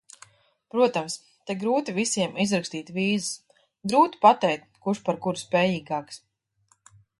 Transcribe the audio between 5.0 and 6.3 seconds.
par kuru spējīgāks.